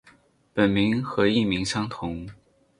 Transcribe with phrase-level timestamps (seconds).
[0.55, 2.27] 本名和艺名相同。